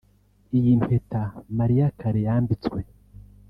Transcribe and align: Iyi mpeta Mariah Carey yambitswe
Iyi 0.57 0.71
mpeta 0.81 1.21
Mariah 1.57 1.91
Carey 1.99 2.23
yambitswe 2.27 2.79